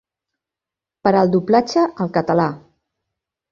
Per 1.07 1.11
al 1.19 1.29
doblatge 1.37 1.85
al 2.07 2.11
català. 2.19 2.49